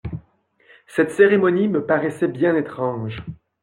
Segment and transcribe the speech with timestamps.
[0.87, 3.21] Cette cérémonie me paraissait bien étrange.